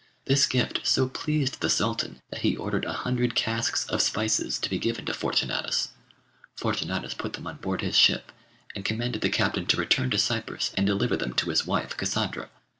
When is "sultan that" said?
1.69-2.41